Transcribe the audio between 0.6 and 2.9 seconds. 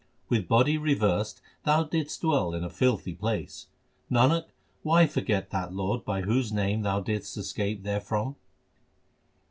reversed thou didst dwell in a